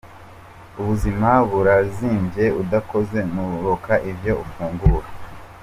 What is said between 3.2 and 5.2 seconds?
nturonka ivyo ufungura.